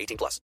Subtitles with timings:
[0.00, 0.40] 18 plus.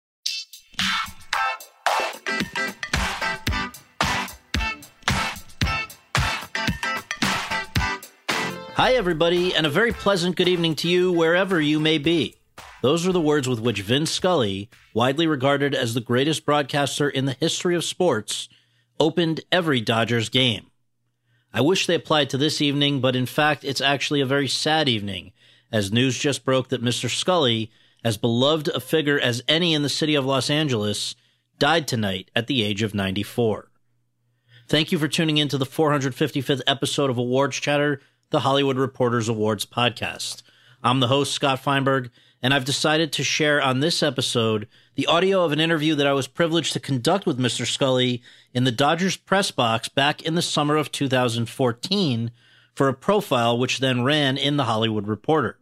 [8.76, 12.34] Hi, everybody, and a very pleasant good evening to you wherever you may be.
[12.82, 17.24] Those are the words with which Vin Scully, widely regarded as the greatest broadcaster in
[17.24, 18.48] the history of sports,
[18.98, 20.70] opened every Dodgers game.
[21.52, 24.88] I wish they applied to this evening, but in fact, it's actually a very sad
[24.88, 25.32] evening,
[25.70, 27.08] as news just broke that Mr.
[27.08, 27.70] Scully,
[28.04, 31.16] as beloved a figure as any in the city of Los Angeles,
[31.58, 33.70] died tonight at the age of 94.
[34.68, 39.28] Thank you for tuning in to the 455th episode of Awards Chatter, the Hollywood Reporters
[39.28, 40.42] Awards podcast.
[40.82, 42.10] I'm the host, Scott Feinberg,
[42.42, 46.12] and I've decided to share on this episode the audio of an interview that I
[46.12, 47.66] was privileged to conduct with Mr.
[47.66, 52.30] Scully in the Dodgers press box back in the summer of 2014
[52.74, 55.58] for a profile which then ran in the Hollywood Reporter.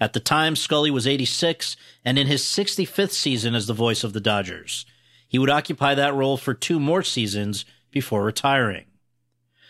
[0.00, 4.12] At the time, Scully was 86 and in his 65th season as the voice of
[4.12, 4.86] the Dodgers.
[5.28, 8.86] He would occupy that role for two more seasons before retiring.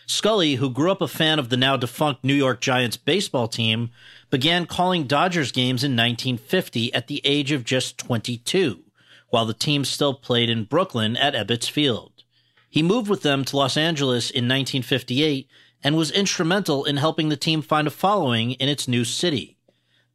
[0.07, 3.89] Scully, who grew up a fan of the now defunct New York Giants baseball team,
[4.29, 8.83] began calling Dodgers games in 1950 at the age of just 22,
[9.29, 12.23] while the team still played in Brooklyn at Ebbets Field.
[12.69, 15.47] He moved with them to Los Angeles in 1958
[15.83, 19.54] and was instrumental in helping the team find a following in its new city.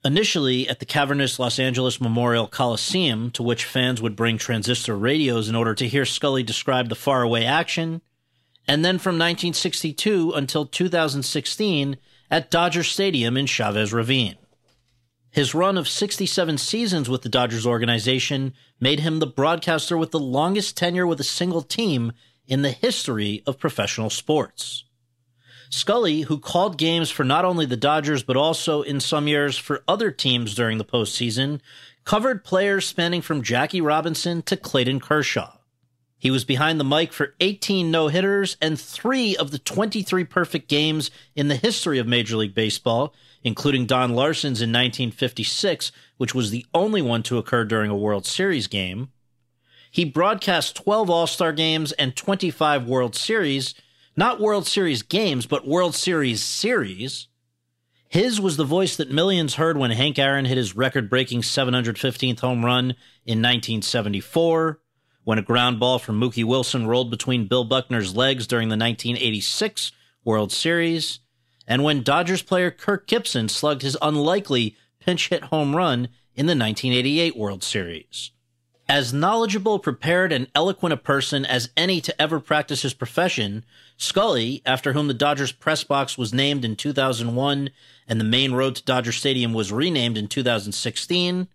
[0.03, 5.49] Initially at the cavernous Los Angeles Memorial Coliseum, to which fans would bring transistor radios
[5.49, 8.01] in order to hear Scully describe the faraway action,
[8.67, 11.99] and then from 1962 until 2016
[12.31, 14.37] at Dodger Stadium in Chavez Ravine.
[15.31, 20.19] His run of 67 seasons with the Dodgers organization made him the broadcaster with the
[20.19, 22.13] longest tenure with a single team
[22.47, 24.85] in the history of professional sports.
[25.71, 29.85] Scully, who called games for not only the Dodgers but also in some years for
[29.87, 31.61] other teams during the postseason,
[32.05, 35.57] covered players spanning from Jackie Robinson to Clayton Kershaw.
[36.19, 40.69] He was behind the mic for 18 no hitters and three of the 23 perfect
[40.69, 46.51] games in the history of Major League Baseball, including Don Larsen's in 1956, which was
[46.51, 49.11] the only one to occur during a World Series game.
[49.91, 53.75] He broadcast 12 All Star games and 25 World Series,
[54.21, 57.29] not World Series games, but World Series series.
[58.07, 62.41] His was the voice that millions heard when Hank Aaron hit his record breaking 715th
[62.41, 62.91] home run
[63.25, 64.79] in 1974
[65.25, 69.91] when a ground ball from Mookie Wilson rolled between Bill Buckner's legs during the 1986
[70.23, 71.21] World Series,
[71.67, 76.53] and when Dodgers player Kirk Gibson slugged his unlikely pinch hit home run in the
[76.53, 78.33] 1988 World Series.
[78.87, 83.65] As knowledgeable, prepared, and eloquent a person as any to ever practice his profession,
[84.03, 87.69] Scully, after whom the Dodgers press box was named in 2001
[88.09, 91.49] and the main road to Dodger Stadium was renamed in 2016,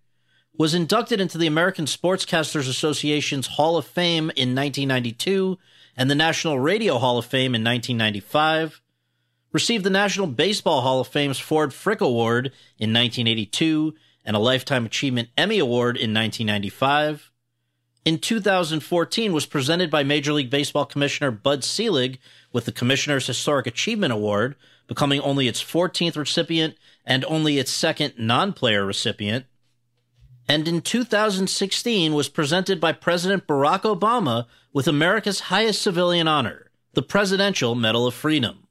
[0.55, 5.57] was inducted into the American Sportscasters Association's Hall of Fame in 1992
[5.97, 8.79] and the National Radio Hall of Fame in 1995,
[9.51, 14.85] received the National Baseball Hall of Fame's Ford Frick Award in 1982 and a Lifetime
[14.85, 17.31] Achievement Emmy Award in 1995.
[18.05, 22.19] In 2014 was presented by Major League Baseball Commissioner Bud Selig
[22.53, 24.55] with the Commissioner's Historic Achievement Award,
[24.87, 29.45] becoming only its 14th recipient and only its second non-player recipient
[30.47, 37.01] and in 2016 was presented by President Barack Obama with America's highest civilian honor, the
[37.01, 38.67] Presidential Medal of Freedom.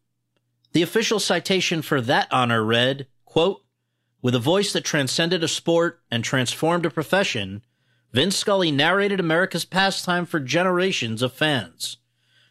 [0.73, 3.63] The official citation for that honor read, quote,
[4.23, 7.63] with a voice that transcended a sport and transformed a profession,
[8.15, 11.99] Vin Scully narrated America's pastime for generations of fans.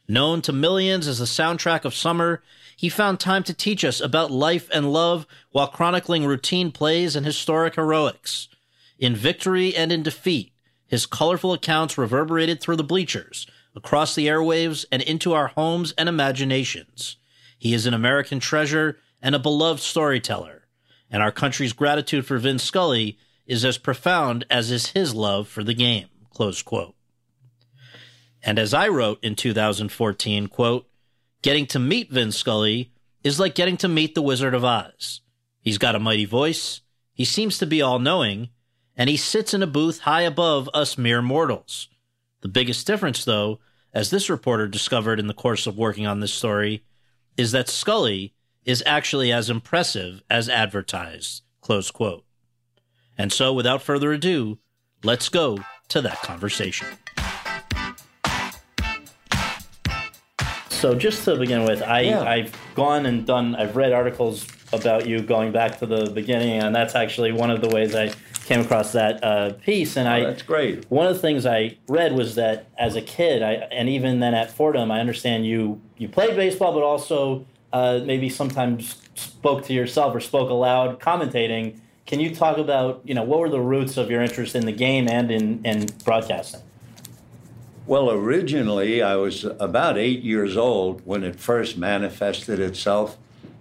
[0.07, 2.43] Known to millions as the soundtrack of summer,
[2.75, 7.25] he found time to teach us about life and love while chronicling routine plays and
[7.25, 8.49] historic heroics
[8.99, 10.53] in victory and in defeat,
[10.87, 16.07] his colorful accounts reverberated through the bleachers, across the airwaves, and into our homes and
[16.07, 17.17] imaginations.
[17.57, 20.67] He is an American treasure and a beloved storyteller,
[21.09, 25.63] and our country's gratitude for Vin Scully is as profound as is his love for
[25.63, 26.07] the game.
[26.31, 26.95] Close quote.
[28.41, 30.87] And as I wrote in 2014, quote,
[31.41, 32.91] getting to meet Vin Scully
[33.23, 35.21] is like getting to meet the Wizard of Oz.
[35.61, 36.81] He's got a mighty voice,
[37.13, 38.49] he seems to be all knowing,
[38.97, 41.87] and he sits in a booth high above us mere mortals.
[42.41, 43.59] The biggest difference, though,
[43.93, 46.83] as this reporter discovered in the course of working on this story,
[47.37, 48.33] is that Scully
[48.65, 51.43] is actually as impressive as advertised.
[51.61, 52.25] Close quote.
[53.17, 54.57] And so, without further ado,
[55.03, 56.87] let's go to that conversation.
[60.69, 62.23] So, just to begin with, I, Yeah.
[62.23, 66.75] I've gone and done, I've read articles about you going back to the beginning, and
[66.75, 68.11] that's actually one of the ways I
[68.45, 69.95] came across that uh, piece.
[69.95, 70.83] And I, Oh, that's great.
[70.89, 74.33] one of the things I read was that as a kid, I, and even then
[74.33, 79.73] at Fordham, I understand you you played baseball, but also uh, maybe sometimes spoke to
[79.73, 81.79] yourself or spoke aloud, commentating.
[82.05, 84.71] Can you talk about you know what were the roots of your interest in the
[84.71, 86.61] game and in, in broadcasting?
[87.85, 93.17] Well, originally, I was about eight years old when it first manifested itself.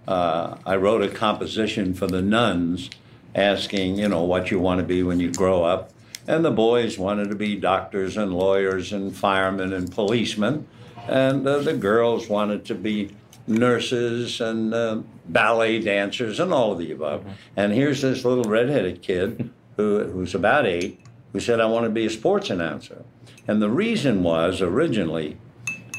[0.07, 2.89] Uh, I wrote a composition for the nuns
[3.35, 5.91] asking, you know, what you want to be when you grow up.
[6.25, 10.67] And the boys wanted to be doctors and lawyers and firemen and policemen.
[11.07, 13.11] And uh, the girls wanted to be
[13.47, 17.25] nurses and uh, ballet dancers and all of the above.
[17.55, 20.99] And here's this little redheaded kid who, who's about eight
[21.31, 23.03] who said, I want to be a sports announcer.
[23.47, 25.37] And the reason was originally,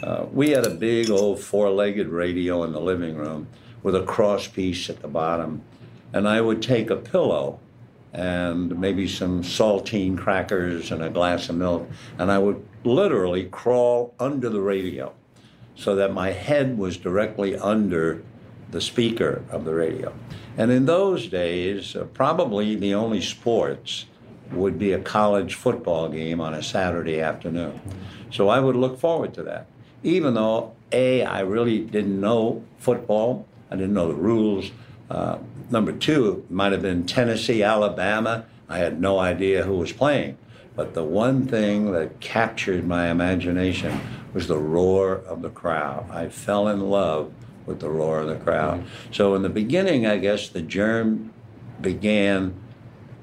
[0.03, 3.49] uh, we had a big old four legged radio in the living room
[3.83, 5.63] with a cross piece at the bottom.
[6.13, 7.59] And I would take a pillow
[8.15, 14.15] and maybe some saltine crackers and a glass of milk, and I would literally crawl
[14.21, 15.13] under the radio
[15.77, 18.23] so that my head was directly under
[18.71, 20.13] the speaker of the radio.
[20.57, 24.07] And in those days, uh, probably the only sports
[24.53, 27.81] would be a college football game on a Saturday afternoon.
[28.31, 29.67] So I would look forward to that.
[30.03, 34.71] Even though, A, I really didn't know football, I didn't know the rules.
[35.11, 35.39] Uh,
[35.71, 38.45] number two, it might have been Tennessee, Alabama.
[38.69, 40.37] I had no idea who was playing.
[40.77, 44.01] But the one thing that captured my imagination
[44.35, 46.11] was the roar of the crowd.
[46.11, 47.33] I fell in love
[47.65, 48.81] with the roar of the crowd.
[48.81, 49.13] Mm-hmm.
[49.13, 51.33] So in the beginning, I guess the germ
[51.81, 52.55] began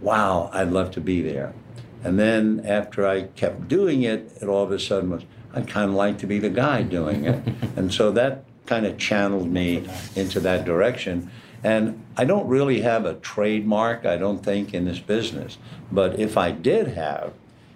[0.02, 1.54] wow, I'd love to be there.
[2.04, 5.24] And then after I kept doing it, it all of a sudden was,
[5.54, 7.48] I'd kind of like to be the guy doing it.
[7.75, 11.30] and so that kind of channeled me into that direction.
[11.63, 15.60] And I don't really have a trademark, I don't think, in this business.
[15.92, 17.34] But if I did have,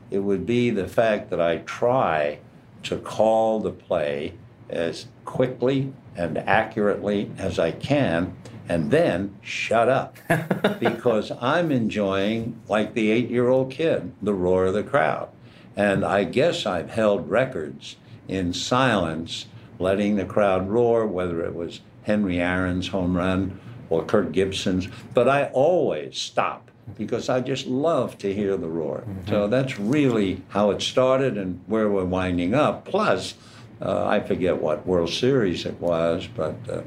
[0.10, 2.40] it would be the fact that I try
[2.86, 4.34] to call the play
[4.70, 8.36] as quickly and accurately as I can
[8.68, 10.18] and then shut up
[10.80, 15.30] because I'm enjoying, like the eight year old kid, the roar of the crowd.
[15.76, 17.98] And I guess I've held records
[18.28, 19.46] in silence,
[19.78, 23.60] letting the crowd roar, whether it was Henry Aaron's home run
[23.90, 29.04] or Kirk Gibson's, but I always stop because I just love to hear the roar.
[29.28, 32.86] So that's really how it started and where we're winding up.
[32.86, 33.34] Plus,
[33.82, 36.82] uh, I forget what World Series it was, but uh,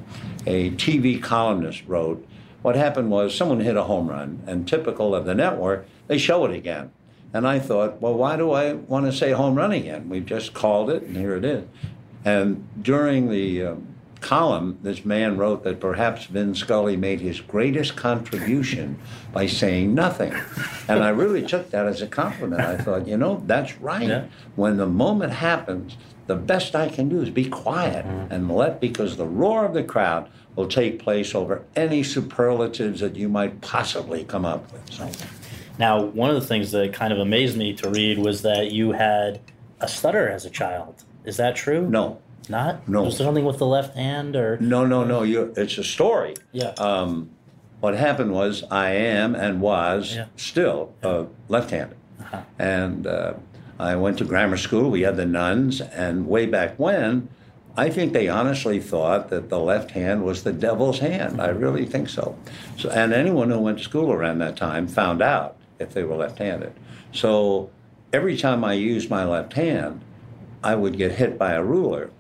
[0.47, 2.27] a TV columnist wrote,
[2.63, 6.45] what happened was someone hit a home run, and typical of the network, they show
[6.45, 6.91] it again.
[7.33, 10.09] And I thought, well, why do I want to say home run again?
[10.09, 11.65] We've just called it, and here it is.
[12.25, 13.88] And during the um,
[14.21, 18.99] column, this man wrote that perhaps Vin Scully made his greatest contribution
[19.33, 20.35] by saying nothing.
[20.89, 22.61] And I really took that as a compliment.
[22.61, 24.09] I thought, you know, that's right.
[24.09, 24.27] Yeah.
[24.57, 25.97] When the moment happens,
[26.27, 28.33] the best I can do is be quiet mm-hmm.
[28.33, 33.17] and let, because the roar of the crowd will take place over any superlatives that
[33.17, 34.93] you might possibly come up with.
[34.93, 35.11] So,
[35.79, 38.93] Now, one of the things that kind of amazed me to read was that you
[38.93, 39.41] had
[39.81, 41.05] a stutter as a child.
[41.25, 41.89] Is that true?
[41.89, 42.89] no, Not?
[42.89, 43.03] No.
[43.05, 44.59] Was there something with the left hand or?
[44.59, 45.23] no, no, no.
[45.23, 46.35] You, it's a story.
[46.53, 46.69] Yeah.
[46.79, 47.31] Um,
[47.81, 50.27] what happened was I am and was Yeah.
[50.37, 51.97] still uh, left-handed,
[52.59, 53.35] and uh,
[53.79, 54.91] I went to grammar school.
[54.91, 57.29] We had the nuns, and way back when,
[57.77, 61.41] I think they honestly thought that the left hand was the devil's hand.
[61.41, 62.37] I really think so.
[62.77, 66.17] So, and anyone who went to school around that time found out if they were
[66.17, 66.73] left-handed.
[67.13, 67.71] So
[68.13, 70.01] every time I used my left hand,
[70.65, 72.11] I would get hit by a ruler.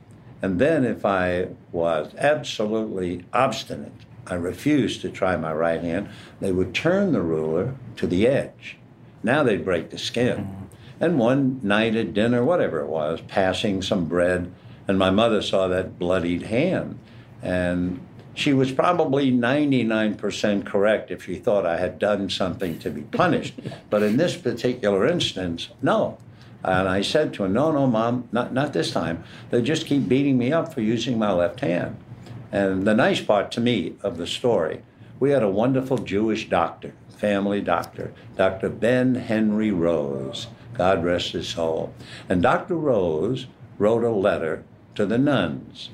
[0.40, 3.92] And then if I was absolutely obstinate,
[4.26, 6.09] I refused to try my right hand,
[6.40, 8.76] they would turn the ruler to the edge.
[9.23, 10.38] Now they'd break the skin.
[10.38, 10.64] Mm-hmm.
[11.00, 14.52] And one night at dinner, whatever it was, passing some bread,
[14.87, 16.99] and my mother saw that bloodied hand.
[17.42, 18.00] And
[18.35, 23.54] she was probably 99% correct if she thought I had done something to be punished.
[23.90, 26.18] but in this particular instance, no.
[26.64, 29.24] And I said to him, No, no, mom, not, not this time.
[29.50, 31.96] They just keep beating me up for using my left hand.
[32.50, 34.82] And the nice part to me of the story,
[35.20, 38.68] we had a wonderful Jewish doctor, family doctor, Dr.
[38.68, 40.48] Ben Henry Rose.
[40.74, 41.92] God rest his soul.
[42.28, 42.76] And Dr.
[42.76, 43.46] Rose
[43.78, 45.90] wrote a letter to the nuns.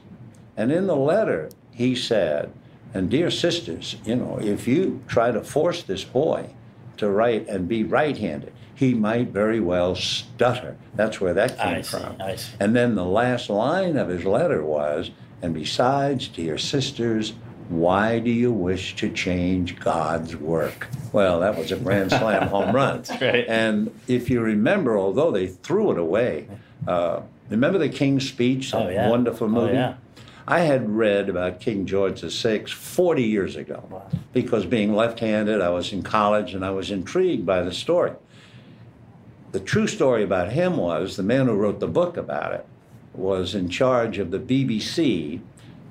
[0.56, 2.52] And in the letter, he said,
[2.92, 6.50] and dear sisters, you know, if you try to force this boy
[6.99, 10.76] to write and be right handed, he might very well stutter.
[10.95, 12.16] That's where that came I see, from.
[12.21, 12.52] I see.
[12.61, 15.11] And then the last line of his letter was,
[15.43, 17.35] and besides, dear sisters,
[17.69, 20.88] why do you wish to change God's work?
[21.12, 23.02] Well, that was a grand slam home run.
[23.02, 23.45] That's right.
[23.49, 26.49] And if you remember, although they threw it away,
[26.87, 29.09] uh, remember the King's Speech, that Oh, yeah.
[29.09, 29.61] wonderful movie?
[29.61, 29.75] Oh, movie?
[29.76, 29.95] yeah.
[30.47, 34.09] I had read about King George VI 40 years ago Wow.
[34.35, 38.12] because being left handed, I was in college and I was intrigued by the story.
[39.55, 42.67] The true story about him was the man who wrote the book about it
[43.13, 45.41] was in charge of the BBC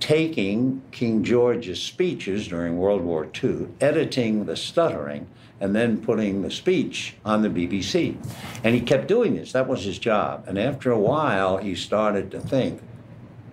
[0.02, 5.28] taking King George's speeches during World War II, editing the stuttering,
[5.62, 8.18] and then putting the speech on the BBC.
[8.66, 9.54] And he kept doing this.
[9.54, 10.44] That was his job.
[10.46, 12.82] And after a while, he started to think,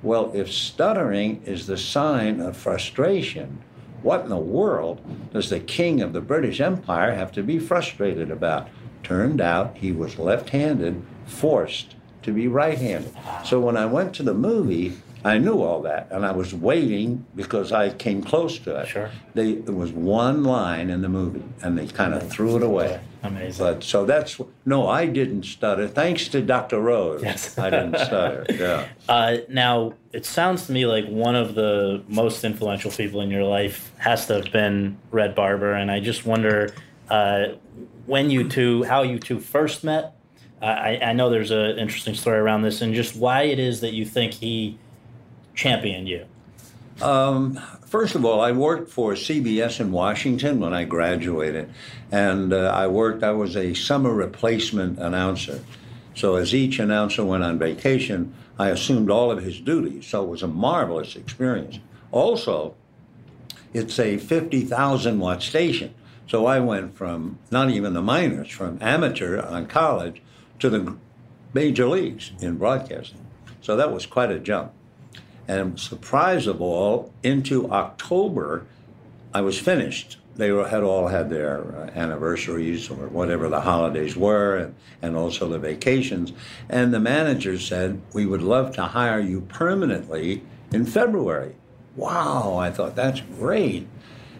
[0.02, 3.62] well, if stuttering is the sign of frustration,
[4.02, 5.00] what in the world
[5.32, 8.68] does the king of the British Empire have to be frustrated about?
[9.02, 13.12] Turned out he was left handed, forced to be right handed.
[13.44, 17.26] So when I went to the movie, I knew all that, and I was waiting
[17.36, 18.88] because I came close to it.
[18.88, 19.10] Sure.
[19.34, 23.00] They, there was one line in the movie, and they kind of threw it away.
[23.22, 23.66] Amazing.
[23.66, 25.86] But so that's no, I didn't stutter.
[25.88, 26.80] Thanks to Dr.
[26.80, 27.58] Rose, Yes.
[27.58, 28.46] I didn't stutter.
[28.54, 28.88] Yeah.
[29.08, 33.44] Uh, now, it sounds to me like one of the most influential people in your
[33.44, 36.72] life has to have been Red Barber, and I just wonder
[37.10, 37.48] uh,
[38.10, 40.16] when you two, how you two first met.
[40.60, 43.94] I, I know there's an interesting story around this, and just why it is that
[43.94, 44.76] you think he
[45.54, 46.26] championed you.
[47.86, 51.72] First of all, I worked for CBS in Washington when I graduated,
[52.10, 53.22] and uh, I worked.
[53.22, 55.64] I was a summer replacement announcer.
[56.14, 60.06] So as each announcer went on vacation, I assumed all of his duties.
[60.06, 61.78] So it was a marvelous experience.
[62.10, 62.74] Also,
[63.72, 65.94] it's a 50,000 watt station.
[66.30, 70.22] So I went from not even the minors, from amateur on college
[70.60, 70.96] to the
[71.52, 73.26] major leagues in broadcasting.
[73.60, 74.70] So that was quite a jump.
[75.48, 78.64] And surprise of all, into October,
[79.34, 80.18] I was finished.
[80.36, 85.16] They were, had all had their uh, anniversaries or whatever the holidays were, and, and
[85.16, 86.32] also the vacations.
[86.68, 91.56] And the manager said, We would love to hire you permanently in February.
[91.96, 93.88] Wow, I thought that's great.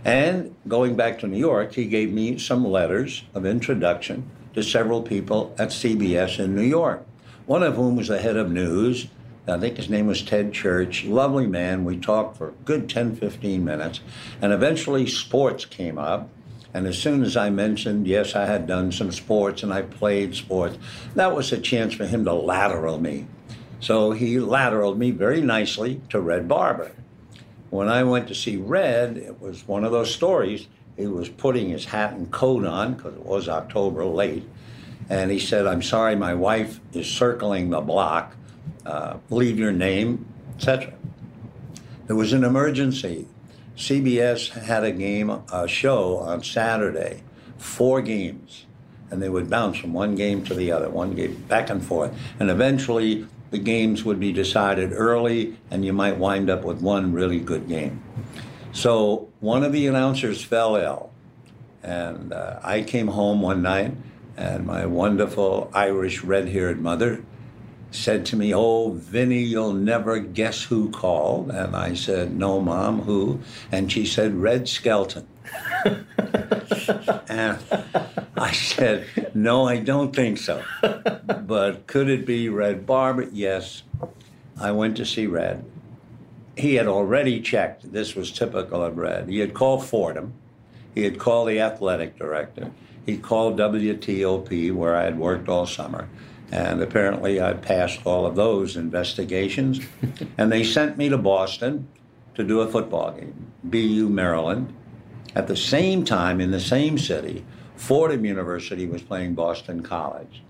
[0.04, 5.02] And going back to New York, he gave me some letters of introduction to several
[5.02, 7.06] people at CBS in New York,
[7.46, 9.08] one of whom was the head of news.
[9.46, 11.04] I think his name was Ted Church.
[11.04, 11.84] Lovely man.
[11.84, 14.00] We talked for a good 10, 15 minutes.
[14.40, 16.28] And eventually, sports came up.
[16.72, 20.36] And as soon as I mentioned, yes, I had done some sports and I played
[20.36, 20.78] sports,
[21.16, 23.26] that was a chance for him to lateral me.
[23.80, 26.92] So he lateraled me very nicely to Red Barber.
[27.70, 30.66] When I went to see Red, it was one of those stories.
[30.96, 34.44] He was putting his hat and coat on because it was October late.
[35.08, 38.36] And he said, I'm sorry, my wife is circling the block.
[38.84, 40.92] Uh, leave your name, etc.
[42.06, 43.26] There was an emergency.
[43.76, 47.22] CBS had a game, a show on Saturday,
[47.56, 48.66] four games,
[49.10, 52.12] and they would bounce from one game to the other, one game back and forth.
[52.38, 57.12] And eventually, the games would be decided early, and you might wind up with one
[57.12, 58.02] really good game.
[58.72, 61.10] So one of the announcers fell ill,
[61.82, 63.94] and uh, I came home one night,
[64.36, 67.24] and my wonderful Irish red-haired mother
[67.90, 73.02] said to me, "Oh, Vinny, you'll never guess who called." And I said, "No, Mom,
[73.02, 73.40] who?"
[73.72, 75.26] And she said, "Red Skelton."
[77.28, 77.58] and
[78.48, 83.28] I said, "No, I don't think so." But could it be Red Barber?
[83.30, 83.82] Yes.
[84.58, 85.64] I went to see Red.
[86.56, 87.92] He had already checked.
[87.92, 89.28] This was typical of Red.
[89.28, 90.32] He had called Fordham.
[90.94, 92.70] He had called the athletic director.
[93.04, 96.08] He called WTOP, where I had worked all summer.
[96.50, 99.80] And apparently I passed all of those investigations.
[100.38, 101.88] and they sent me to Boston
[102.34, 104.74] to do a football game, BU Maryland.
[105.34, 107.44] At the same time, in the same city,
[107.80, 110.42] Fordham University was playing Boston College.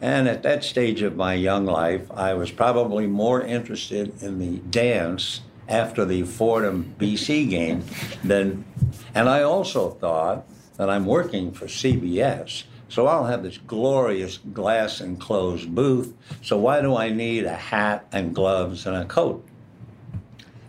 [0.00, 4.58] And at that stage of my young life, I was probably more interested in the
[4.70, 7.84] dance after the Fordham BC game
[8.22, 8.64] than,
[9.12, 12.62] and I also thought that I'm working for CBS.
[12.88, 16.14] So I'll have this glorious glass enclosed booth.
[16.42, 19.44] So why do I need a hat and gloves and a coat?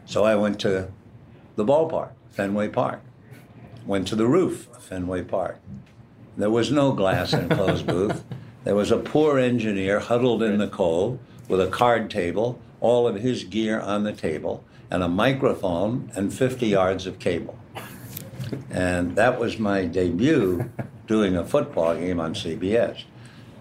[0.07, 0.91] So I went to
[1.55, 3.01] the ballpark, Fenway Park.
[3.85, 5.59] Went to the roof of Fenway Park.
[6.38, 8.24] There was no glass enclosed booth.
[8.63, 13.15] There was a poor engineer huddled in the cold with a card table, all of
[13.15, 17.57] his gear on the table, and a microphone and 50 yards of cable.
[18.69, 20.69] And that was my debut
[21.07, 23.03] doing a football game on CBS.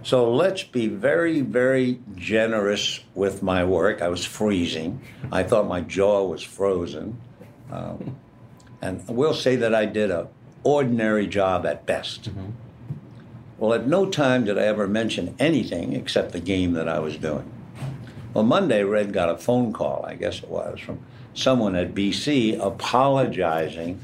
[0.03, 4.01] So let's be very, very generous with my work.
[4.01, 5.01] I was freezing.
[5.33, 7.21] I thought my jaw was frozen.
[7.71, 8.17] Um,
[8.81, 10.29] and we'll say that I did a
[10.63, 12.31] ordinary job at best.
[13.59, 17.17] Well, at no time did I ever mention anything except the game that I was
[17.17, 17.51] doing.
[18.35, 21.01] Well, Monday, Red got a phone call, I guess it was, from
[21.35, 24.01] someone at BC apologizing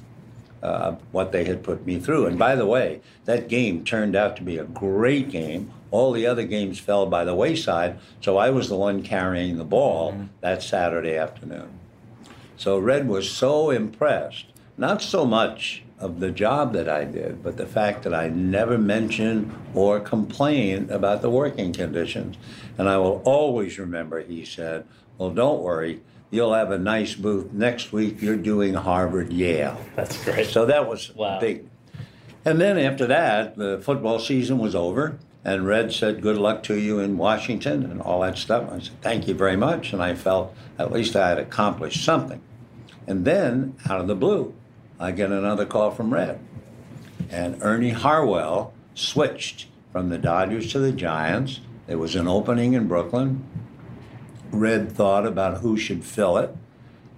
[0.63, 2.27] uh, what they had put me through.
[2.27, 5.71] And by the way, that game turned out to be a great game.
[5.91, 9.65] All the other games fell by the wayside, so I was the one carrying the
[9.65, 11.79] ball that Saturday afternoon.
[12.57, 14.47] So Red was so impressed,
[14.79, 18.77] not so much of the job that I did, but the fact that I never
[18.77, 22.37] mentioned or complained about the working conditions.
[22.77, 24.85] And I will always remember, he said,
[25.17, 27.53] Well, don't worry, you'll have a nice booth.
[27.55, 29.81] Next week, you're doing Harvard Yale.
[29.97, 30.47] That's great.
[30.49, 31.41] So that was Wow.
[31.41, 31.65] big.
[32.45, 36.75] And then after that, the football season was over, and Red said, Good luck to
[36.79, 38.71] you in Washington and all that stuff.
[38.71, 39.95] I said, Thank you very much.
[39.95, 42.43] And I felt at least I had accomplished something.
[43.07, 44.55] And then, out of the blue,
[44.99, 46.39] I get another call from Red.
[47.31, 51.61] And Ernie Harwell switched from the Dodgers to the Giants.
[51.87, 53.45] There was an opening in Brooklyn.
[54.51, 56.55] Red thought about who should fill it.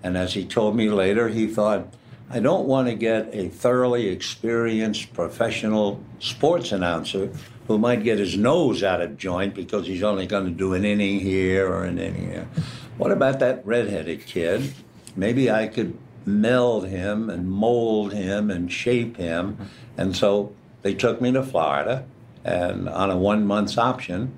[0.03, 1.93] And as he told me later, he thought,
[2.31, 7.31] I don't want to get a thoroughly experienced professional sports announcer
[7.67, 10.85] who might get his nose out of joint because he's only going to do an
[10.85, 12.49] inning here or an inning there.
[12.97, 14.73] What about that redheaded kid?
[15.15, 19.57] Maybe I could meld him and mold him and shape him.
[19.97, 22.05] And so they took me to Florida
[22.45, 24.35] and on a one month's option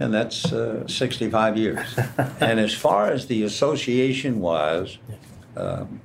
[0.00, 1.86] and that's uh, 65 years.
[2.40, 4.98] and as far as the association was,
[5.56, 6.00] um,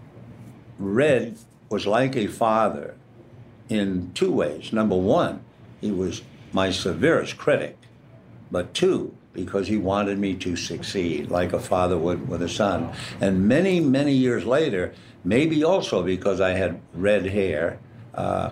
[0.77, 1.37] Red
[1.69, 2.95] was like a father
[3.69, 4.73] in two ways.
[4.73, 5.43] Number one,
[5.79, 7.77] he was my severest critic,
[8.51, 12.91] but two, because he wanted me to succeed like a father would with a son.
[13.21, 14.93] And many, many years later,
[15.23, 17.79] maybe also because I had red hair,
[18.13, 18.51] uh,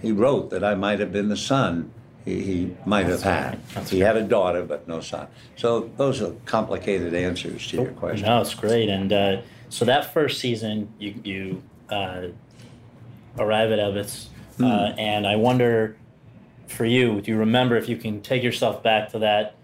[0.00, 1.92] he wrote that I might have been the son
[2.24, 3.58] he, he might have had.
[3.88, 5.26] He had a daughter, but no son.
[5.56, 8.26] So those are complicated answers to your question.
[8.26, 8.88] No, it's great.
[8.88, 12.28] And uh, so that first season, you you uh,
[13.38, 14.26] arrive at Ebbets,
[14.60, 15.96] uh, and I wonder,
[16.68, 19.56] for you, do you remember if you can take yourself back to that,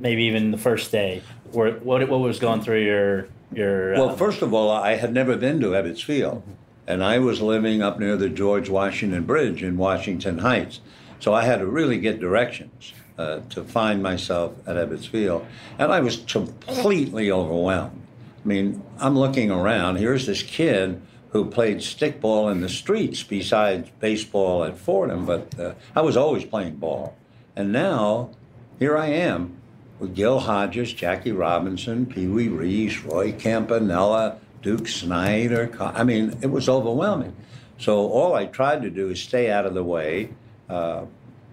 [0.00, 4.16] maybe even the first day, where what what was going through your your Well, uh,
[4.16, 6.42] first of all, I had never been to Ebbets Field,
[6.86, 10.80] and I was living up near the George Washington Bridge in Washington Heights.
[11.20, 15.46] So I had to really get directions uh, to find myself at Ebbets Field,
[15.78, 18.00] and I was completely overwhelmed.
[18.42, 19.96] I mean, I'm looking around.
[19.96, 25.74] Here's this kid who played stickball in the streets besides baseball at Fordham, but uh,
[25.94, 27.16] I was always playing ball.
[27.54, 28.30] And now,
[28.78, 29.59] here I am
[30.00, 35.70] with Gil Hodges, Jackie Robinson, Pee Wee Reese, Roy Campanella, Duke Snider.
[35.78, 37.36] I mean, it was overwhelming.
[37.78, 40.30] So all I tried to do is stay out of the way,
[40.68, 41.04] uh,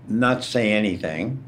[0.08, 1.44] not say anything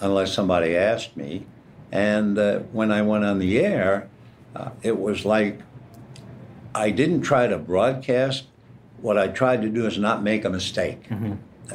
[0.00, 1.46] unless somebody asked me.
[1.92, 4.08] And uh, when I went on the air,
[4.56, 5.60] uh, it was like
[6.74, 8.44] I didn't try to broadcast.
[9.00, 11.08] What I tried to do is not make a mistake.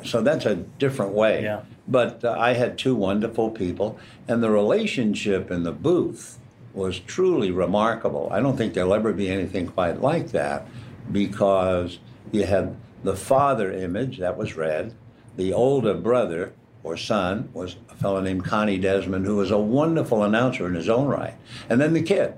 [0.04, 1.44] So that's a different way.
[1.44, 1.62] Yeah.
[1.90, 6.38] But uh, I had two wonderful people, and the relationship in the booth
[6.74, 8.30] was truly remarkable.
[8.32, 10.68] I don't think there'll ever be anything quite like that
[11.12, 12.00] because
[12.32, 14.94] you had the father image, that was Red,
[15.36, 20.24] the older brother or son was a fellow named Connie Desmond, who was a wonderful
[20.24, 21.34] announcer in his own right,
[21.70, 22.34] and then the kid.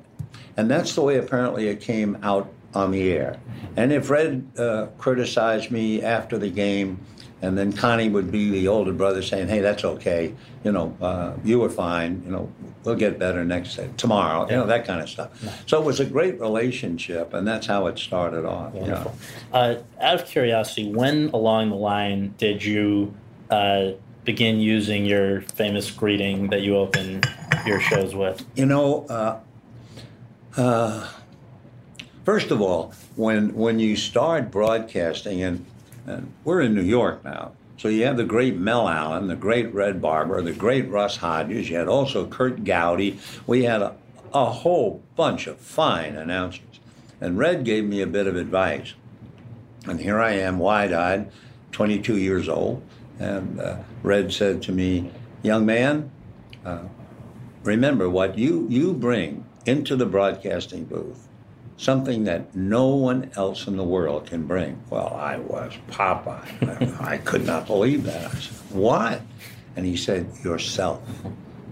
[0.58, 3.40] And that's the way apparently it came out on the air.
[3.76, 7.00] And if Red uh, criticized me after the game,
[7.42, 10.34] and then Connie would be the older brother saying, "Hey, that's okay.
[10.64, 12.22] You know, uh, you were fine.
[12.26, 12.52] You know,
[12.84, 14.48] we'll get better next day, tomorrow.
[14.50, 15.30] You know, that kind of stuff."
[15.66, 18.74] So it was a great relationship, and that's how it started off.
[18.76, 18.88] you know.
[18.88, 19.16] Wonderful.
[19.54, 23.14] Uh, out of curiosity, when along the line did you
[23.50, 23.92] uh,
[24.24, 27.22] begin using your famous greeting that you open
[27.66, 28.46] your shows with?
[28.56, 29.40] You know, uh,
[30.58, 31.08] uh,
[32.24, 35.66] first of all, when when you start broadcasting, and,
[36.06, 39.74] and we're in New York now, so you have the great Mel Allen, the great
[39.74, 41.68] Red Barber, the great Russ Hodges.
[41.68, 43.18] You had also Curt Gowdy.
[43.48, 43.96] We had a,
[44.34, 46.80] a whole bunch of fine announcers.
[47.20, 48.94] And Red gave me a bit of advice.
[49.88, 51.32] And here I am, wide eyed,
[51.72, 52.84] 22 years old.
[53.20, 55.10] And uh, Red said to me,
[55.42, 56.12] Young man,
[56.64, 56.84] uh,
[57.64, 61.28] remember what you, you bring into the broadcasting booth,
[61.82, 64.80] something that no one else in the world can bring.
[64.92, 67.02] Well, I was Popeye.
[67.02, 68.28] I could not believe that.
[68.28, 69.22] I said, What?
[69.76, 71.02] And he said, Yourself.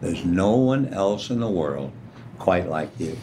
[0.02, 1.92] There's no one else in the world
[2.40, 3.18] quite like you.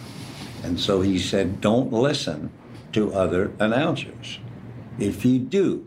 [0.62, 2.50] And so he said, Don't listen
[2.92, 4.38] to other announcers.
[4.98, 5.86] If you do,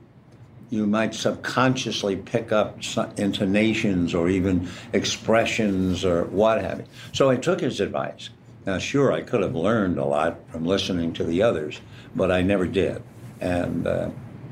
[0.69, 2.77] you might subconsciously pick up
[3.17, 6.85] intonations or even expressions or what have you.
[7.13, 8.29] So I took his advice.
[8.65, 11.81] Now, sure, I could have learned a lot from listening to the others,
[12.15, 13.01] but I never did.
[13.39, 14.09] And uh,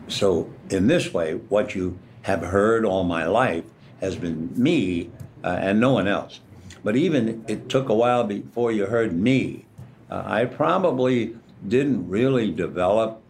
[0.08, 3.65] so, in this way, what you have heard all my life
[4.02, 5.12] has been me
[5.43, 6.39] uh, and no one else.
[6.84, 9.65] But even it took a while before you heard me.
[10.10, 11.36] Uh, I probably
[11.67, 13.22] didn't really develop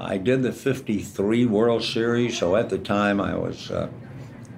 [0.00, 3.88] I did the 53 World Series, so at the time I was, uh,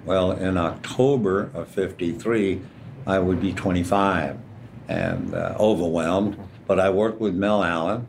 [0.05, 2.61] well, in October of 53,
[3.07, 4.37] I would be 25
[4.91, 6.37] and uh, overwhelmed.
[6.67, 8.07] But I worked with Mel Allen,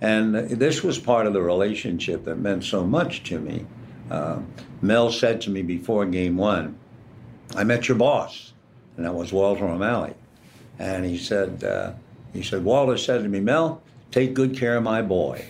[0.00, 3.64] and this was part of the relationship that meant so much to me.
[4.10, 4.40] Uh,
[4.82, 6.78] Mel said to me before game one,
[7.54, 8.52] I met your boss,
[8.96, 10.14] and that was Walter O'Malley.
[10.78, 11.92] And he said, uh,
[12.32, 15.44] he said, Walter said to me, Mel, take good care of my boy.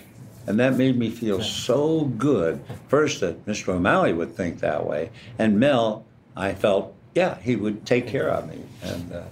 [0.45, 2.61] And that made me feel so good.
[2.87, 3.73] First, that Mr.
[3.73, 5.09] O'Malley would think that way.
[5.37, 6.05] And Mel,
[6.37, 8.63] I felt, yeah, he would take care of me.
[8.81, 9.23] And uh,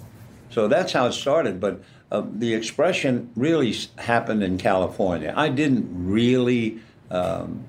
[0.56, 1.60] so that's how it started.
[1.60, 5.34] But uh, the expression really happened in California.
[5.36, 6.80] I didn't really
[7.12, 7.65] um,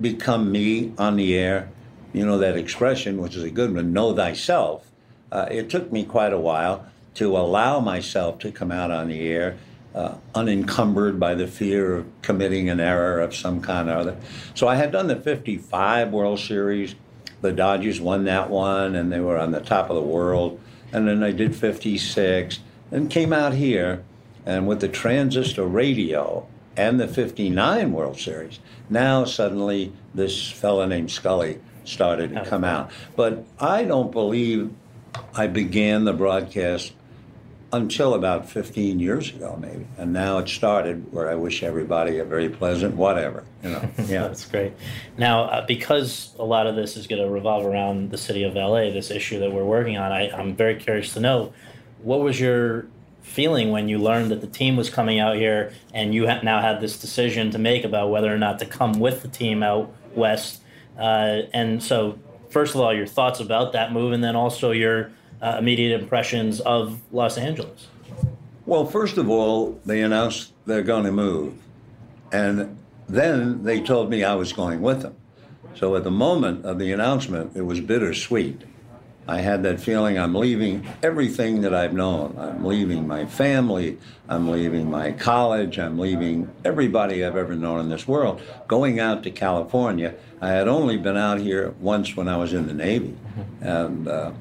[0.00, 1.68] become me on the air.
[2.12, 4.90] You know, that expression, which is a good one, know thyself.
[5.30, 9.28] Uh, it took me quite a while to allow myself to come out on the
[9.28, 9.56] air
[9.94, 14.16] uh, unencumbered by the fear of committing an error of some kind or other.
[14.54, 16.96] So I had done the 55 World Series.
[17.42, 20.58] The Dodgers won that one, and they were on the top of the world.
[20.94, 24.04] And then I did 56 and came out here.
[24.46, 31.10] And with the transistor radio and the 59 World Series, now suddenly this fella named
[31.10, 32.44] Scully started to oh.
[32.44, 32.90] come out.
[33.16, 34.70] But I don't believe
[35.34, 36.92] I began the broadcast
[37.74, 39.86] until about 15 years ago, maybe.
[39.98, 43.88] And now it started where I wish everybody a very pleasant whatever, you know.
[44.06, 44.28] Yeah.
[44.28, 44.74] That's great.
[45.18, 48.54] Now, uh, because a lot of this is going to revolve around the city of
[48.54, 51.52] LA, this issue that we're working on, I, I'm very curious to know
[52.02, 52.86] what was your
[53.22, 56.60] feeling when you learned that the team was coming out here and you ha- now
[56.60, 59.92] had this decision to make about whether or not to come with the team out
[60.14, 60.60] west?
[60.96, 62.18] Uh, and so,
[62.50, 65.10] first of all, your thoughts about that move, and then also your
[65.42, 67.88] uh, immediate impressions of Los Angeles?
[68.66, 71.54] Well, first of all, they announced they're going to move.
[72.32, 75.16] And then they told me I was going with them.
[75.74, 78.62] So at the moment of the announcement, it was bittersweet.
[79.26, 82.36] I had that feeling I'm leaving everything that I've known.
[82.38, 87.88] I'm leaving my family, I'm leaving my college, I'm leaving everybody I've ever known in
[87.88, 90.14] this world, going out to California.
[90.42, 93.16] I had only been out here once when I was in the Navy.
[93.62, 94.32] And uh,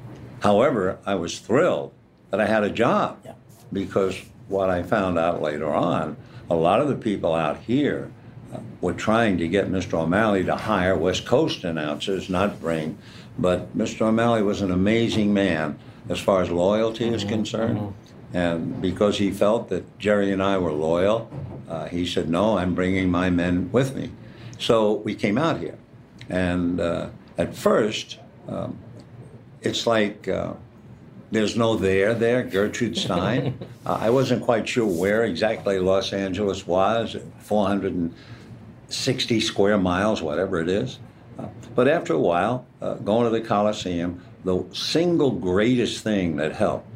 [0.44, 1.94] However, I was thrilled
[2.30, 3.36] that I had a job yeah.
[3.72, 6.18] because what I found out later on,
[6.50, 8.12] a lot of the people out here
[8.54, 9.94] uh, were trying to get Mr.
[9.94, 12.98] O'Malley to hire West Coast announcers, not bring.
[13.40, 14.02] But Mr.
[14.02, 15.80] O'Malley was an amazing man
[16.10, 17.16] as far as loyalty mm-hmm.
[17.16, 17.80] is concerned.
[17.80, 18.38] Mm-hmm.
[18.38, 21.32] And because he felt that Jerry and I were loyal,
[21.70, 24.12] uh, he said, No, I'm bringing my men with me.
[24.60, 25.78] So we came out here.
[26.30, 28.78] And uh, at first, um,
[29.64, 30.54] it's like uh,
[31.32, 33.58] there's no there there, Gertrude Stein.
[33.86, 40.70] uh, I wasn't quite sure where exactly Los Angeles was, 460 square miles, whatever it
[40.70, 41.00] is.
[41.40, 46.54] Uh, but after a while, uh, going to the Coliseum, the single greatest thing that
[46.54, 46.88] helped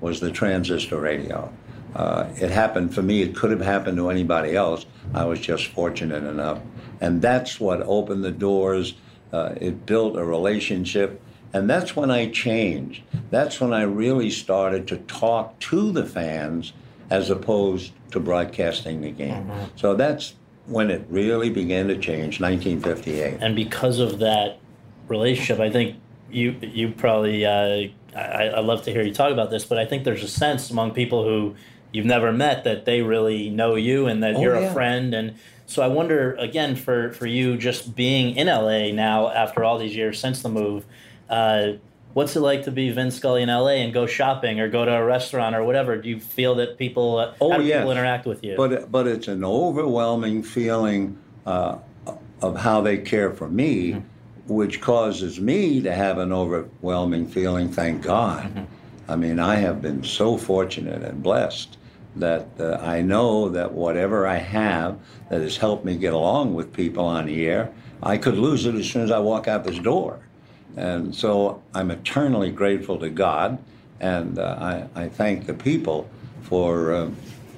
[0.00, 1.52] was the transistor radio.
[1.94, 3.22] Uh, it happened for me.
[3.22, 4.86] It could have happened to anybody else.
[5.12, 6.60] I was just fortunate enough.
[7.00, 8.94] And that's what opened the doors.
[9.32, 11.20] Uh, it built a relationship
[11.52, 13.02] and that's when I changed.
[13.30, 16.72] That's when I really started to talk to the fans
[17.10, 19.44] as opposed to broadcasting the game.
[19.44, 19.76] Mm-hmm.
[19.76, 20.34] So that's
[20.66, 23.38] when it really began to change, 1958.
[23.40, 24.58] And because of that
[25.08, 25.96] relationship, I think
[26.30, 29.84] you you probably uh, I, I love to hear you talk about this, but I
[29.84, 31.54] think there's a sense among people who
[31.92, 34.68] you've never met that they really know you and that Oh, you're yeah.
[34.68, 35.12] a friend.
[35.14, 35.34] And
[35.66, 39.94] so I wonder again for for you just being in LA now after all these
[39.96, 40.86] years since the move.
[41.32, 41.72] Uh,
[42.14, 44.92] What's it like to be Vin Scully in LA and go shopping or go to
[44.94, 45.96] a restaurant or whatever?
[45.96, 47.78] Do you feel that people, uh, Oh, how do yes.
[47.78, 48.54] people interact with you?
[48.54, 51.16] But but it's an overwhelming feeling
[51.46, 51.78] uh,
[52.42, 54.52] of how they care for me, Mm-hmm.
[54.54, 57.70] which causes me to have an overwhelming feeling.
[57.72, 58.44] Thank God.
[58.44, 58.64] Mm-hmm.
[59.10, 61.78] I mean, I have been so fortunate and blessed
[62.16, 64.98] that uh, I know that whatever I have
[65.30, 68.74] that has helped me get along with people on the air, I could lose it
[68.74, 70.20] as soon as I walk out this door.
[70.76, 73.58] And so I'm eternally grateful to God,
[74.00, 76.08] and uh, I, I thank the people
[76.42, 77.10] for uh,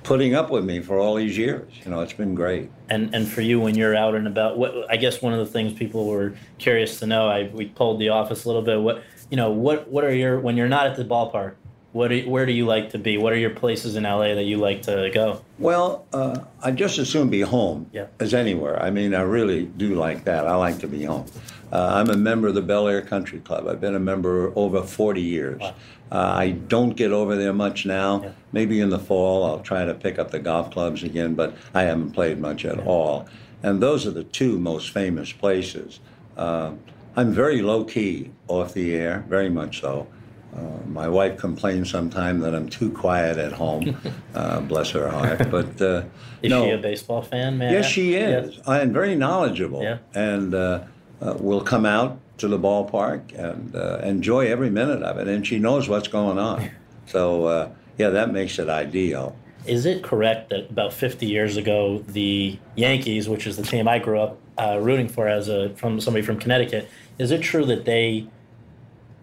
[0.03, 1.73] putting up with me for all these years.
[1.85, 2.71] You know, it's been great.
[2.91, 5.47] and and for you when you're out and about what i guess one of the
[5.51, 9.03] things people were curious to know i we polled the office a little bit what
[9.31, 11.55] you know what what are your when you're not at the ballpark
[11.95, 14.43] what do, where do you like to be what are your places in la that
[14.43, 18.07] you like to go Well, uh, I'd just as soon be home Yeah.
[18.19, 18.83] as anywhere.
[18.83, 20.47] I mean, I really do like that.
[20.49, 21.27] I like to be home.
[21.73, 23.69] Uh, I'm a member of the Bel Air Country Club.
[23.69, 25.61] I've been a member over 40 years.
[25.61, 25.75] Wow.
[26.11, 28.23] Uh, I don't get over there much now.
[28.23, 28.31] Yeah.
[28.53, 31.83] Maybe in the fall I'll try to pick up the golf clubs again, but I
[31.85, 33.27] haven't played much at all.
[33.63, 36.01] And those are the two most famous places.
[36.37, 36.73] Uh,
[37.17, 40.09] I'm very low key off the air, very much so.
[40.57, 43.97] Uh, my wife complains sometimes that I'm too quiet at home.
[44.35, 45.51] uh, bless her heart.
[45.51, 46.05] But uh,
[46.43, 49.83] is no, she a baseball fan man yes, she is, and very knowledgeable.
[49.83, 49.99] Yeah.
[50.15, 50.85] And uh,
[51.21, 55.47] uh, will come out to the ballpark and uh, enjoy every minute of it, and
[55.47, 56.71] she knows what's going on.
[57.07, 59.37] So uh, yeah, that makes it ideal.
[59.67, 63.99] is it correct that about 50 years ago the yankees which is the team i
[63.99, 66.89] grew up uh, rooting for as a from somebody from connecticut
[67.19, 68.27] is it true that they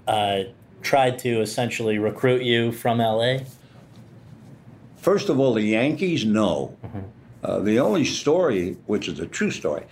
[0.08, 0.44] uh,
[0.82, 3.38] tried to essentially recruit you from la
[4.98, 6.78] First of all, the Yankees know.
[7.44, 9.84] Uh, the only story, which is a true story,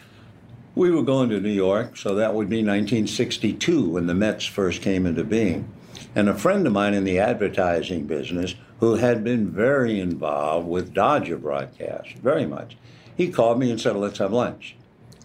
[0.75, 4.83] we were going to New York, so that would be 1962 when the Mets first
[4.83, 5.67] came into being.
[6.15, 10.93] And a friend of mine in the advertising business, who had been very involved with
[10.93, 12.77] Dodger broadcasts, very much,
[13.17, 14.75] he called me and said, Let's have lunch.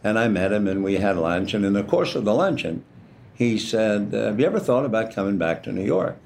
[0.02, 1.54] And I met him and we had lunch.
[1.54, 2.84] And in the course of the luncheon,
[3.34, 6.16] he said, Have you ever thought about coming back to New York?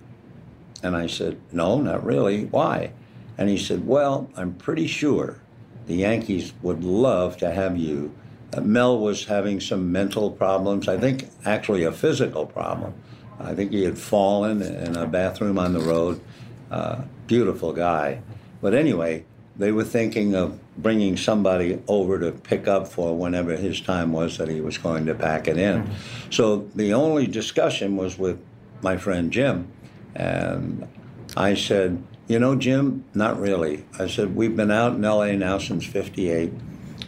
[0.83, 2.44] And I said, No, not really.
[2.44, 2.92] Why?
[3.37, 5.40] And he said, Well, I'm pretty sure
[5.87, 8.14] the Yankees would love to have you.
[8.55, 12.94] Uh, Mel was having some mental problems, I think actually a physical problem.
[13.40, 16.21] I think he had fallen in a bathroom on the road.
[16.71, 18.21] Uh, beautiful guy.
[18.61, 19.25] But anyway,
[19.59, 24.38] they were thinking of bringing somebody over to pick up for whenever his time was
[24.38, 25.83] that he was going to pack it in.
[25.83, 26.31] Mm-hmm.
[26.31, 28.40] So the only discussion was with
[28.83, 29.68] my friend Jim.
[30.14, 30.87] And
[31.37, 33.85] I said, You know, Jim, not really.
[33.99, 36.53] I said, We've been out in LA now since 58,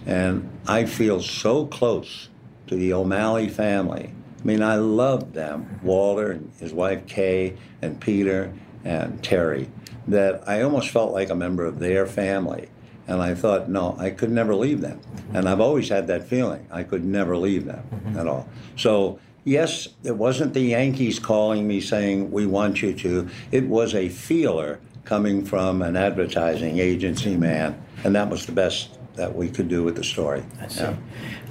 [0.07, 2.29] and I feel so close
[2.67, 4.13] to the O'Malley family.
[4.41, 8.53] I mean, I love them, Walter and his wife Kay, and Peter
[8.85, 9.71] and Terry,
[10.09, 12.69] that I almost felt like a member of their family.
[13.07, 15.01] And I thought, no, I could never leave them.
[15.35, 16.67] And I've always had that feeling.
[16.71, 17.85] I could never leave them
[18.17, 18.49] at all.
[18.77, 23.29] So, yes, it wasn't the Yankees calling me saying, we want you to.
[23.51, 27.83] It was a feeler coming from an advertising agency man.
[28.05, 30.45] And that was the best that we could do with the story.
[30.61, 30.87] I see.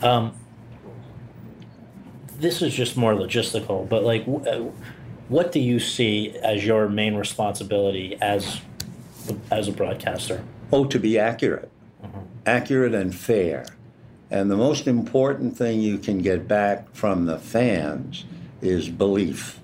[0.01, 0.33] Um,
[2.39, 4.71] this is just more logistical, but like, w- uh,
[5.29, 8.61] what do you see as your main responsibility as
[9.51, 10.43] as a broadcaster?
[10.71, 11.71] Oh, to be accurate,
[12.45, 13.65] accurate and fair.
[14.31, 18.25] And the most important thing you can get back from the fans
[18.61, 19.59] is belief.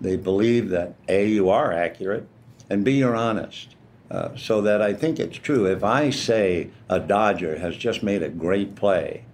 [0.00, 2.28] They believe that A, you are accurate,
[2.68, 3.74] and B, you're honest.
[4.08, 5.66] Uh, so that I think it's true.
[5.66, 9.24] If I say a Dodger has just made a great play,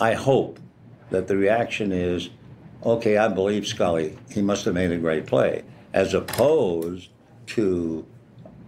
[0.00, 0.60] I hope
[1.10, 2.30] that the reaction is,
[2.84, 4.16] okay, I believe Scully.
[4.30, 5.62] He must have made a great play,
[5.92, 7.08] as opposed
[7.48, 8.06] to,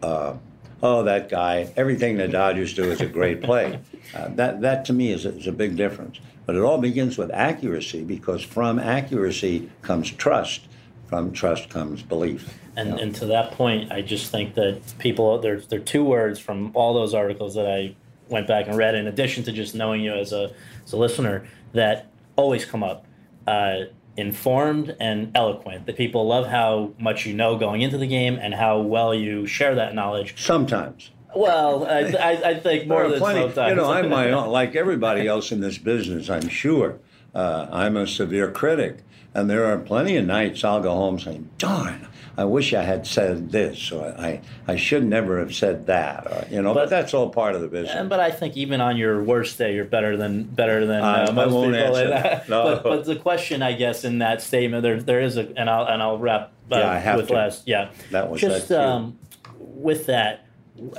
[0.02, 0.34] uh,
[0.82, 1.72] oh, that guy.
[1.76, 3.78] Everything the Dodgers do is a great play.
[4.14, 6.20] Uh, that that to me is a, is a big difference.
[6.46, 10.62] But it all begins with accuracy because from accuracy comes trust.
[11.06, 12.58] From trust comes belief.
[12.76, 16.38] And and to that point, I just think that people there's there are two words
[16.38, 17.94] from all those articles that I
[18.28, 20.52] went back and read, in addition to just knowing you as a
[20.84, 23.04] as a listener, that always come up.
[23.46, 23.84] Uh,
[24.18, 25.86] informed and eloquent.
[25.86, 29.46] The people love how much you know going into the game and how well you
[29.46, 30.34] share that knowledge.
[30.36, 31.10] Sometimes.
[31.34, 33.42] Well, I, I, I think more than plenty.
[33.42, 33.70] sometimes.
[33.70, 36.98] You know, I'm my own, like everybody else in this business, I'm sure.
[37.34, 38.98] Uh, I'm a severe critic.
[39.34, 43.06] And there are plenty of nights I'll go home saying, darn, I wish I had
[43.06, 46.90] said this, or I, I should never have said that, or, you know, but, but
[46.90, 48.08] that's all part of the business.
[48.08, 51.30] but I think even on your worst day, you're better than better than uh, I,
[51.32, 51.74] most people.
[51.74, 52.48] answer that.
[52.48, 52.64] No.
[52.64, 55.84] But, but the question, I guess, in that statement, there there is a, and I'll
[55.84, 57.34] and I'll wrap uh, Yeah, I have with to.
[57.34, 59.18] last, yeah, That was just that um,
[59.58, 60.46] with that.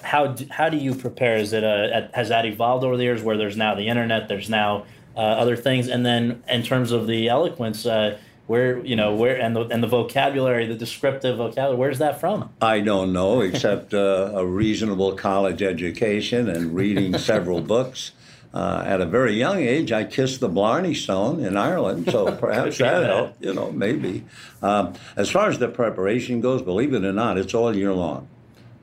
[0.03, 1.37] How do, how do you prepare?
[1.37, 3.23] Is it a, has that evolved over the years?
[3.23, 7.07] Where there's now the internet, there's now uh, other things, and then in terms of
[7.07, 8.17] the eloquence, uh,
[8.47, 12.49] where you know where and the and the vocabulary, the descriptive vocabulary, where's that from?
[12.61, 18.11] I don't know, except uh, a reasonable college education and reading several books.
[18.51, 22.79] Uh, at a very young age, I kissed the Blarney Stone in Ireland, so perhaps
[22.79, 24.25] that helped, you know, maybe.
[24.63, 28.27] Um, as far as the preparation goes, believe it or not, it's all year long.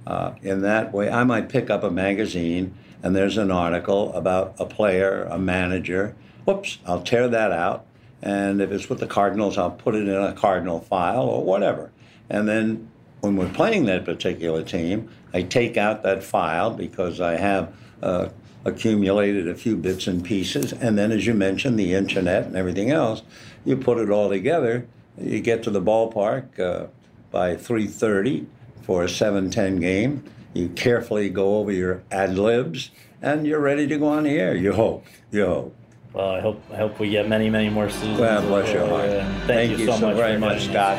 [0.07, 4.55] Uh, in that way, I might pick up a magazine and there's an article about
[4.59, 6.15] a player, a manager.
[6.45, 7.87] Whoops, I'll tear that out.
[8.23, 11.93] And if it's with the Cardinals, I'll put it in a Cardinal file or whatever.
[12.31, 12.89] And then
[13.21, 18.29] when we're playing that particular team, I take out that file because I have uh,
[18.65, 20.73] accumulated a few bits and pieces.
[20.73, 23.23] And then, as you mentioned, the internet and everything else,
[23.65, 24.87] you put it all together.
[25.19, 26.87] You get to the ballpark uh,
[27.31, 28.47] by 3:30
[28.83, 30.25] for a 7-10 game.
[30.57, 32.91] You carefully go over your ad libs,
[33.21, 34.55] and you're ready to go on the air.
[34.57, 35.05] You hope.
[35.31, 35.77] You hope.
[36.15, 38.19] Well, I hope I hope we get many many more seasons.
[38.19, 39.47] Well, bless your Uh, heart.
[39.47, 40.65] thank, you so, much very much.
[40.65, 40.97] Scott.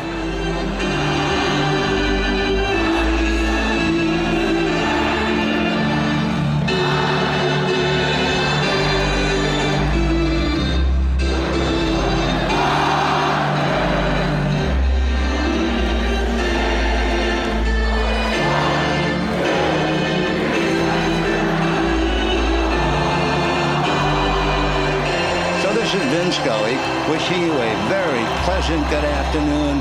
[25.87, 26.75] This is Vin Scully
[27.09, 29.79] wishing you a very pleasant good afternoon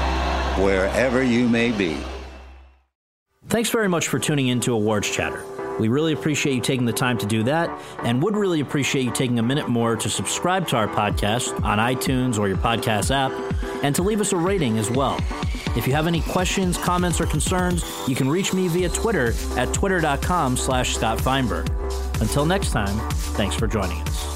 [0.65, 1.99] wherever you may be.
[3.49, 5.43] Thanks very much for tuning in to Awards Chatter.
[5.81, 7.69] We really appreciate you taking the time to do that
[8.05, 11.79] and would really appreciate you taking a minute more to subscribe to our podcast on
[11.79, 13.33] iTunes or your podcast app
[13.83, 15.19] and to leave us a rating as well.
[15.77, 19.75] If you have any questions, comments, or concerns, you can reach me via Twitter at
[19.75, 21.69] twitter.com slash Scott Feinberg.
[22.21, 24.36] Until next time, thanks for joining us.